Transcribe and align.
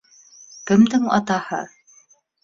Кемдең 0.69 1.05
атаһы? 1.17 1.59